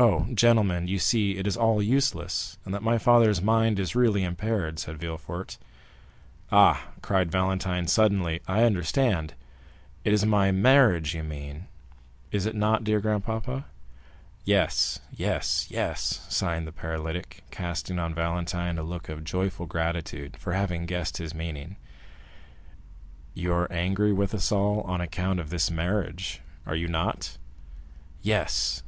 "Oh, 0.00 0.28
gentlemen, 0.32 0.86
you 0.86 1.00
see 1.00 1.32
it 1.38 1.46
is 1.48 1.56
all 1.56 1.82
useless, 1.82 2.56
and 2.64 2.72
that 2.72 2.84
my 2.84 2.98
father's 2.98 3.42
mind 3.42 3.80
is 3.80 3.96
really 3.96 4.22
impaired," 4.22 4.78
said 4.78 4.96
Villefort. 4.96 5.58
"Ah," 6.52 6.90
cried 7.02 7.32
Valentine 7.32 7.88
suddenly, 7.88 8.40
"I 8.46 8.62
understand. 8.62 9.34
It 10.04 10.12
is 10.12 10.24
my 10.24 10.52
marriage 10.52 11.16
you 11.16 11.24
mean, 11.24 11.66
is 12.30 12.46
it 12.46 12.54
not, 12.54 12.84
dear 12.84 13.00
grandpapa?" 13.00 13.64
"Yes, 14.44 15.00
yes, 15.10 15.66
yes," 15.68 16.24
signed 16.28 16.68
the 16.68 16.70
paralytic, 16.72 17.42
casting 17.50 17.98
on 17.98 18.14
Valentine 18.14 18.78
a 18.78 18.84
look 18.84 19.08
of 19.08 19.24
joyful 19.24 19.66
gratitude 19.66 20.36
for 20.36 20.52
having 20.52 20.86
guessed 20.86 21.16
his 21.16 21.34
meaning. 21.34 21.70
30179m 23.34 23.42
"You 23.42 23.52
are 23.52 23.72
angry 23.72 24.12
with 24.12 24.32
us 24.32 24.52
all 24.52 24.82
on 24.82 25.00
account 25.00 25.40
of 25.40 25.50
this 25.50 25.72
marriage, 25.72 26.40
are 26.66 26.76
you 26.76 26.86
not?" 26.86 27.36
"Yes?" 28.22 28.84